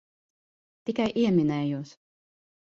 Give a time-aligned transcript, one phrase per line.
[0.87, 1.93] Tikai ieminējos.